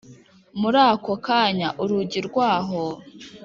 [0.59, 2.81] murako kanya urugi rwaho